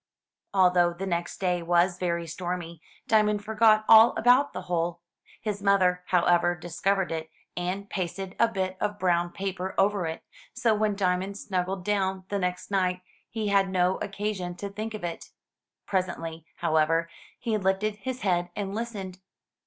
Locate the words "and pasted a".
7.55-8.47